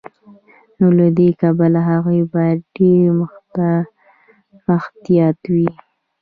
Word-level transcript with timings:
نو 0.77 0.87
له 0.99 1.07
دې 1.17 1.29
کبله 1.41 1.79
هغوی 1.89 2.21
باید 2.33 2.59
ډیر 2.75 3.05
محتاط 3.19 5.41
وي. 5.53 5.69